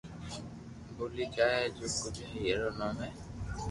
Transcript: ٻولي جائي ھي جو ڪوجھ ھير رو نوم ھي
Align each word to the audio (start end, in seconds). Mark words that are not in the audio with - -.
ٻولي 0.95 1.25
جائي 1.35 1.57
ھي 1.61 1.67
جو 1.77 1.85
ڪوجھ 2.01 2.21
ھير 2.31 2.57
رو 2.61 2.69
نوم 2.79 2.97
ھي 3.03 3.09